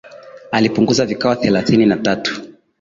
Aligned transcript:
apunguzwa 0.51 1.05
vikawa 1.05 1.35
thelathini 1.35 1.85
na 1.85 1.97
tatu 1.97 2.41